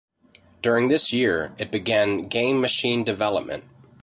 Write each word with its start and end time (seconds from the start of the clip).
During 0.63 0.87
this 0.87 1.13
year, 1.13 1.53
it 1.59 1.69
began 1.69 2.23
game 2.27 2.59
machine 2.59 3.03
development. 3.03 3.65